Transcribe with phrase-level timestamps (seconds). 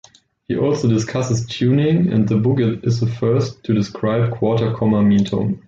[0.47, 5.59] He also discusses tuning, and the book is the first to describe quarter-comma meantone.